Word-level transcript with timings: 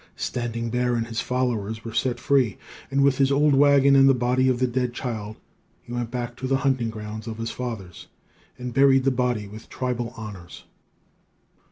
Standing 0.15 0.71
Bear 0.71 0.95
and 0.95 1.05
his 1.05 1.21
followers 1.21 1.85
were 1.85 1.93
set 1.93 2.19
free; 2.19 2.57
and, 2.89 3.03
with 3.03 3.19
his 3.19 3.31
old 3.31 3.53
wagon 3.53 3.95
and 3.95 4.09
the 4.09 4.15
body 4.15 4.49
of 4.49 4.57
the 4.57 4.65
dead 4.65 4.95
child, 4.95 5.35
he 5.83 5.93
went 5.93 6.09
back 6.09 6.35
to 6.37 6.47
the 6.47 6.57
hunting 6.65 6.89
grounds 6.89 7.27
of 7.27 7.37
his 7.37 7.51
fathers, 7.51 8.07
and 8.57 8.73
buried 8.73 9.03
the 9.03 9.11
body 9.11 9.47
with 9.47 9.69
tribal 9.69 10.11
honors. 10.17 10.63